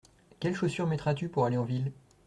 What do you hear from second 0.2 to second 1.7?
Quelles chaussures mettras-tu pour aller en